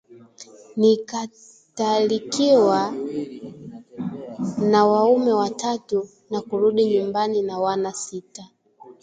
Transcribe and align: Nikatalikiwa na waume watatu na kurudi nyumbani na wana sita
Nikatalikiwa 0.75 2.91
na 4.67 4.85
waume 4.85 5.31
watatu 5.31 6.09
na 6.29 6.41
kurudi 6.41 6.85
nyumbani 6.89 7.41
na 7.41 7.59
wana 7.59 7.93
sita 7.93 8.47